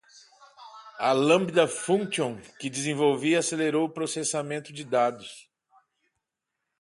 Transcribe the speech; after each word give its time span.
A 0.97 1.11
Lambda 1.13 1.67
Function 1.67 2.35
que 2.59 2.71
desenvolvi 2.71 3.35
acelerou 3.35 3.85
o 3.85 3.93
processamento 3.93 4.73
de 4.73 4.83
dados. 4.83 5.47